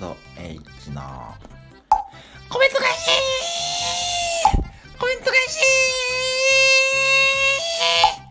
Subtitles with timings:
[0.00, 1.02] H の
[2.48, 3.10] コメント返し
[4.98, 5.60] コメント返し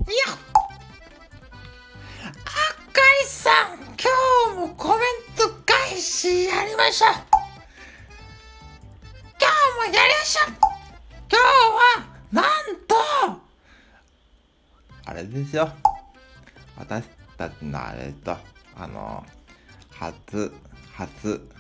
[0.08, 0.34] いや
[2.44, 2.48] あ
[2.92, 4.10] かりさん今
[4.56, 7.22] 日もコメント返しやりました今
[9.86, 10.58] 日もやりました今
[11.30, 12.46] 日はなん
[12.88, 12.96] と
[15.06, 15.70] あれですよ
[16.76, 17.06] 私
[17.38, 18.36] たちのあれと
[18.76, 19.24] あの
[19.92, 20.52] 初
[20.96, 21.59] 初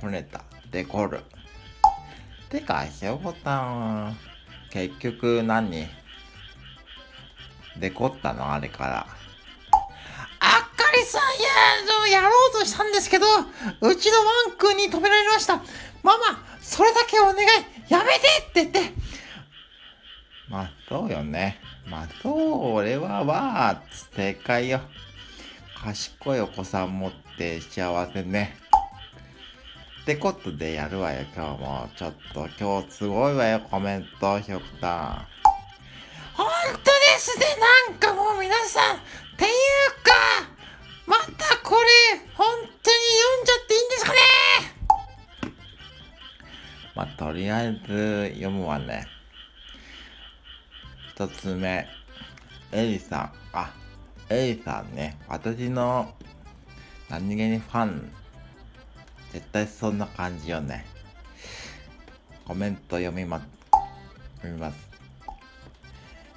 [0.00, 0.42] こねた。
[0.70, 1.20] デコル
[2.48, 4.16] てかひょこたん
[4.70, 5.88] 結局何
[7.78, 9.06] デコったのあれから。
[10.40, 13.26] あっかりさんいややろうとしたんですけど
[13.80, 14.24] うちのワ
[14.54, 15.56] ン君に止められました。
[16.02, 17.36] ママそれだけお願い。
[17.88, 18.26] やめて
[18.66, 18.92] って言って。
[20.48, 21.60] まあそうよね。
[21.86, 23.82] まあそう俺はわあ
[24.14, 24.80] 正解よ
[25.82, 28.56] 賢いお子さん持って幸せね。
[30.08, 31.86] ってことでやるわよ、今日も。
[31.94, 35.26] ちょっと、今日すごいわよ、コメント、ひょくたん。
[36.32, 37.44] ほんとですね、
[37.90, 38.96] なんかもう皆さん。
[38.96, 39.00] っ
[39.36, 39.50] ていう
[40.02, 40.14] か、
[41.04, 41.86] またこれ、
[42.34, 44.18] 本当に読んじゃっていいんですかね？
[46.94, 49.06] まあ、とりあえず読むわね。
[51.10, 51.86] 一つ目、
[52.72, 53.32] エリさん。
[53.52, 53.74] あ、
[54.30, 56.14] エイさんね、私の
[57.10, 58.10] 何気にファン、
[59.32, 60.86] 絶対そんな感じよね。
[62.44, 63.40] コメント読みま、
[64.36, 64.88] 読みます。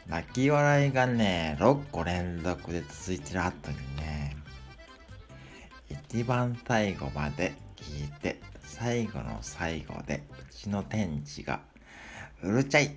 [0.08, 4.36] 泣き笑いがね、6個連続で続いてる後にね、
[5.90, 11.62] 一番最後まで聞いて、最後の最後で、うちの天使が、
[12.44, 12.90] うるちゃい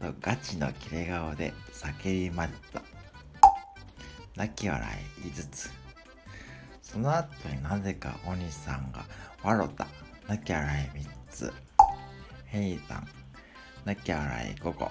[0.00, 2.82] とガチのキレ顔で叫びました。
[4.36, 4.88] 泣き笑
[5.24, 5.77] い5つ。
[6.90, 9.04] その後になぜかお兄さんが
[9.42, 9.86] 笑った。
[10.26, 11.52] 泣き笑い3つ。
[12.46, 13.08] ヘイさん、
[13.84, 14.90] 泣き笑い5個。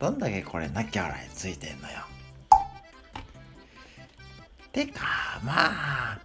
[0.00, 2.00] どんだけこれ泣き笑いついてんのよ。
[4.72, 6.18] てか、まあ、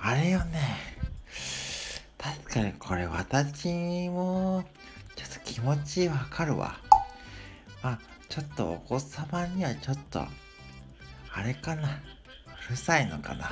[0.00, 0.60] あれよね。
[2.16, 4.64] 確かにこれ私も
[5.14, 6.78] ちょっと気持ちわかるわ。
[7.82, 7.98] まあ、
[8.30, 10.24] ちょっとお子様にはちょっと
[11.34, 12.00] あれかな
[12.70, 13.50] るさいのかな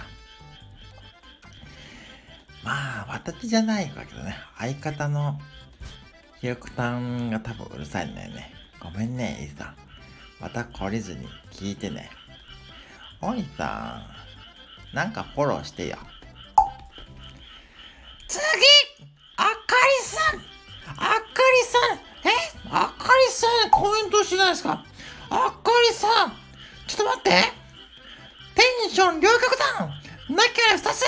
[2.65, 4.37] まあ、私じゃないわけどね。
[4.59, 5.41] 相方の
[6.41, 8.53] ひよくたんが多分うるさいんだよね。
[8.81, 9.77] ごめんね、イさん。
[10.41, 12.11] また懲りずに聞いてね。
[13.21, 14.03] おいさ
[14.93, 15.99] ん、なんかフォローしてよ。
[18.29, 18.41] 次
[19.37, 20.41] あかりさん
[20.97, 22.31] あかりさんえ？
[22.71, 24.85] あかりさんコメントしてないですか？
[25.31, 26.33] あかりさん
[26.87, 27.62] ちょっと待って
[28.93, 29.89] ション両極端
[30.29, 31.03] なきゃ二つ。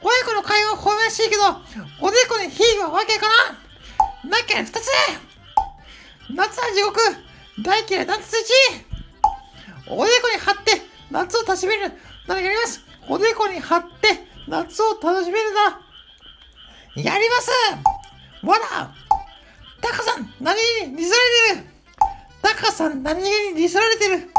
[0.00, 1.42] 親子の会話は褒めらしいけど、
[2.00, 3.26] おでこに火はわけか
[4.22, 4.88] ななきゃ二つ。
[6.30, 7.00] 夏は地獄。
[7.64, 8.52] 大嫌い夏一
[9.88, 11.92] おでこに貼って夏を楽しめる。
[12.28, 12.80] ならやります。
[13.08, 15.80] おでこに貼って夏を楽しめるな。
[17.02, 17.50] やります。
[18.46, 18.94] わら。
[19.80, 21.16] タカさん何気に似せら
[21.56, 21.74] れてる。
[22.40, 24.30] タカさん何気に似せられてる、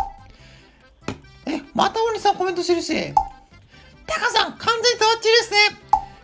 [1.76, 3.14] また鬼さんコメントしてるし。
[4.08, 5.58] タカさん、完全に変わっちですね。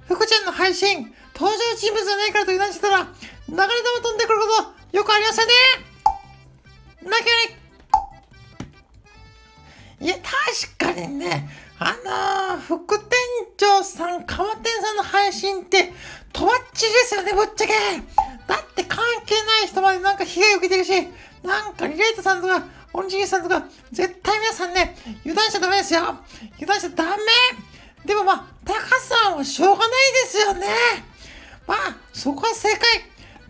[0.07, 4.47] 福ちゃんの配信、登場人物じゃないからと油断してたら、流れ玉飛んでくるこ
[4.91, 5.51] と、よくありましたね。
[7.03, 7.57] 泣き笑
[9.99, 10.05] い。
[10.05, 10.15] いや、
[10.77, 11.95] 確かにね、あ
[12.55, 13.17] のー、副店
[13.57, 15.91] 長さん、鎌店さんの配信って、
[16.31, 17.73] とばっちりですよね、ぶっちゃけ。
[18.47, 20.91] だって関係ない人までなんか被害を受けてるし、
[21.43, 26.01] なんかリレートさんとか、オンジギさんとか、絶対皆さんね、油断しちゃダメですよ。
[26.55, 27.17] 油断しちゃダメ
[28.05, 29.89] でもまあ、タカさんはしょうがない
[30.23, 30.67] ですよね。
[31.67, 32.81] まあ、そこは正解。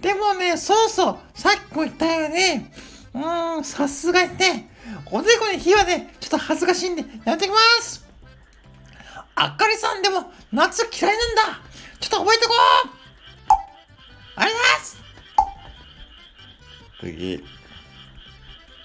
[0.01, 2.67] でもね、そうそう、さっきも言ったように、
[3.13, 4.69] うーん、さすがにね、
[5.11, 8.05] おでこに火はね、ちょっと恥ずかしいんで、やめてきます
[9.35, 11.61] あかりさんでも、夏嫌いなんだ
[11.99, 12.57] ちょっと覚えておこう
[14.35, 14.97] ありがとうございます
[16.99, 17.60] 次。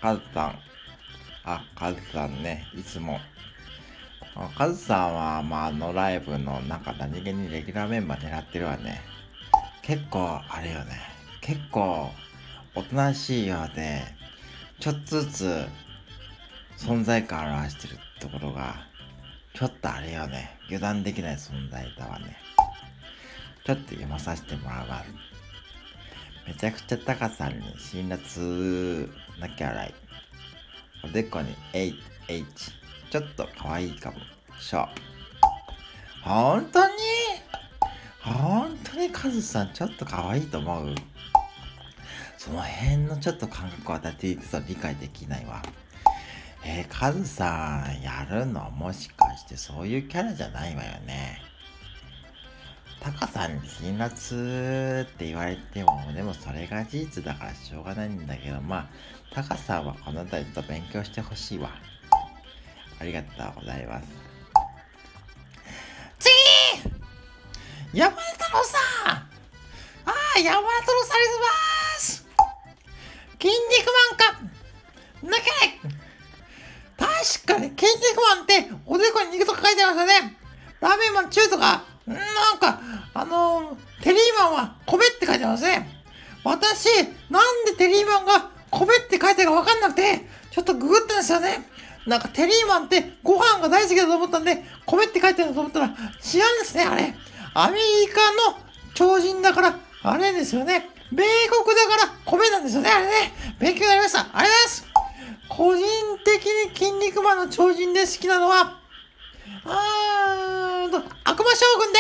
[0.00, 0.58] カズさん。
[1.44, 3.18] あ、カズさんね、いつも。
[4.56, 9.00] カズさんは、まあ、のライブの中何気にレギュラーメンバー狙ってるわね。
[9.82, 10.98] 結構、あれよね。
[11.40, 12.10] 結構、
[12.74, 14.02] おとなしいようで、
[14.78, 15.66] ちょっとずつ、
[16.76, 18.74] 存在感を表してるところが、
[19.54, 20.58] ちょっとあれよね。
[20.66, 22.36] 油断できない存在だわね。
[23.64, 25.04] ちょっと読まさせてもらうわ。
[26.46, 29.10] めちゃくちゃタカさんに辛辣
[29.40, 29.94] なきゃ洗い。
[31.04, 31.96] おでこに H、
[32.28, 32.44] H。
[33.10, 34.18] ちょっと可愛いかも。
[34.60, 34.86] しょう。
[36.22, 36.94] 本当に？
[38.22, 40.94] 本当にカズさんちょっと可愛いと思う？
[42.38, 44.36] その辺のちょっと感覚はだって
[44.68, 45.62] 理解できないわ。
[46.64, 51.40] えー、カズさん、やるのもしかしてそういうキャラじゃないわよね。
[53.06, 58.86] タカさんに辛辣って言われても、でもそれが事実だからしょうがないんだけど、まあ、
[59.32, 61.70] タカさんはこの辺りと勉強してほしいわ。
[62.98, 64.08] ありがとうございます。
[66.18, 66.32] 次
[67.96, 69.28] 山田太郎さんあ
[70.36, 71.54] あ、山田太郎さんありがとうござい
[71.94, 72.26] ます
[73.40, 74.34] 筋肉マンか
[75.22, 75.78] 抜けない
[76.98, 80.36] 確かに、筋肉マンっておでこに肉とか書いてますよね。
[80.80, 82.14] ラーメンマン中とか、な
[82.54, 82.80] んか、
[83.14, 85.88] あのー、テリーマンは米って書いてますね。
[86.44, 86.88] 私、
[87.30, 91.68] なんでテリーマンが米って書いてるかわかんなくて、ちょっとググったんですよね。
[92.06, 96.20] なんかテリーマンってご飯が大好きだと思ったんで、米って書いてると思ったら違うんで
[96.64, 97.14] すね、あれ。
[97.54, 98.20] アメリカ
[98.52, 98.58] の
[98.94, 100.88] 超人だから、あれですよね。
[101.10, 103.32] 米国だから米なんですよね、あれね。
[103.58, 104.20] 勉強になりました。
[104.20, 104.86] ありがとうございます。
[105.48, 105.84] 個人
[106.24, 108.78] 的に筋肉マンの超人で好きなのは、
[109.64, 110.25] あー、
[111.36, 111.98] 悪魔将軍で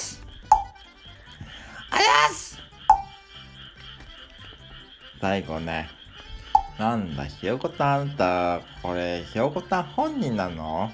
[0.00, 0.20] す
[1.88, 2.58] ありがとうございます
[5.20, 5.88] 最後ね。
[6.80, 10.90] なんだ、ひよこたんあんた、これ、ひよこたん本人なの？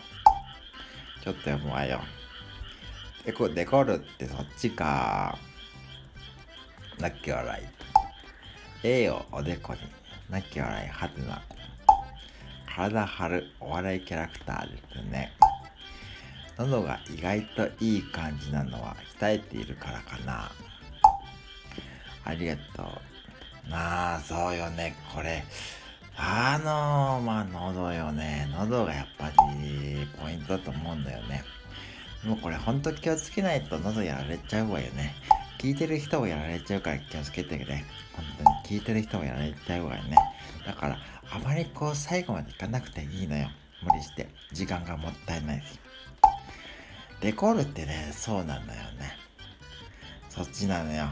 [1.25, 2.03] ちょっと読むわよ。
[3.25, 5.39] デコ、デコルってそっちか。
[6.99, 8.87] なき笑い。
[8.87, 9.81] A をおでこに、
[10.29, 11.41] なき笑い、はてな。
[12.67, 15.33] 体張るお笑いキャラクターですね。
[16.59, 20.51] 喉が意外といい感じなのは鍛えているからかな。
[22.25, 22.83] ありがと
[23.67, 23.71] う。
[23.71, 25.45] なあ、そうよね、これ。
[26.17, 28.49] あの、まあ、喉よね。
[28.59, 31.45] 喉がやっぱりポイントだと思うんだよね。
[32.25, 35.15] もうこれほんと気をつけないと喉やられちゃうわよね。
[35.61, 37.85] 聞いてる人もやられちゃうから気をつけてね。
[38.13, 40.17] 本当に聞いてる人もやられちゃうわよね。
[40.67, 40.99] だから、
[41.31, 43.49] あまりこう最後までいかなくていいのよ。
[43.83, 44.29] 無理して。
[44.53, 45.79] 時間がもったいないし。
[47.21, 49.17] デコルってね、そうなんだよね。
[50.29, 51.09] そっちなのよ。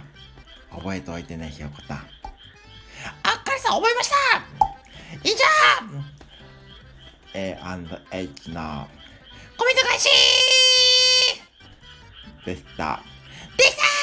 [0.70, 1.97] 覚えておいてね、ひよこたん。
[1.97, 4.17] あっかりさん覚えました
[5.23, 5.37] 以上
[7.35, 8.88] !A&H の
[9.56, 10.08] コメント返し
[12.44, 13.02] でした。
[13.56, 13.95] でした